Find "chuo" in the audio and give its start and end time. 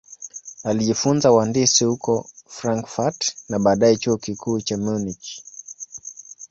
3.97-4.17